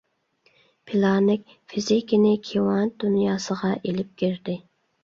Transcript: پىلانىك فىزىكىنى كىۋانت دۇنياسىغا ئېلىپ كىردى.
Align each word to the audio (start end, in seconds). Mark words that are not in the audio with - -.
پىلانىك 0.91 1.53
فىزىكىنى 1.75 2.33
كىۋانت 2.51 2.99
دۇنياسىغا 3.05 3.73
ئېلىپ 3.79 4.15
كىردى. 4.25 4.63